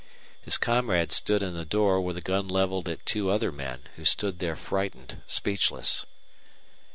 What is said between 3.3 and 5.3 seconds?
men, who stood there frightened,